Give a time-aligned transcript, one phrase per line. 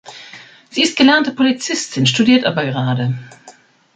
[0.71, 3.13] Sie ist gelernte Polizistin, studiert aber gerade.